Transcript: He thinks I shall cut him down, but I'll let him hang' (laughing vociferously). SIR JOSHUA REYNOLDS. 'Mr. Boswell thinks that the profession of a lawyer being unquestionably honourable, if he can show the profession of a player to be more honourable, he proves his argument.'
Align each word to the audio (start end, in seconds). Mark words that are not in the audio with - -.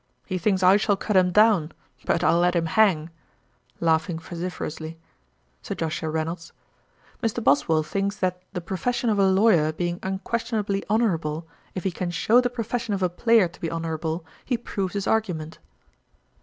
He 0.25 0.39
thinks 0.39 0.63
I 0.63 0.77
shall 0.77 0.97
cut 0.97 1.15
him 1.15 1.29
down, 1.31 1.73
but 2.05 2.23
I'll 2.23 2.39
let 2.39 2.55
him 2.55 2.65
hang' 2.65 3.11
(laughing 3.79 4.17
vociferously). 4.17 4.97
SIR 5.61 5.75
JOSHUA 5.75 6.09
REYNOLDS. 6.09 6.53
'Mr. 7.21 7.43
Boswell 7.43 7.83
thinks 7.83 8.15
that 8.15 8.41
the 8.53 8.61
profession 8.61 9.11
of 9.11 9.19
a 9.19 9.27
lawyer 9.29 9.71
being 9.71 9.99
unquestionably 10.01 10.83
honourable, 10.89 11.45
if 11.75 11.83
he 11.83 11.91
can 11.91 12.09
show 12.09 12.41
the 12.41 12.49
profession 12.49 12.95
of 12.95 13.03
a 13.03 13.09
player 13.09 13.47
to 13.47 13.61
be 13.61 13.69
more 13.69 13.75
honourable, 13.75 14.25
he 14.43 14.57
proves 14.57 14.95
his 14.95 15.05
argument.' 15.05 15.59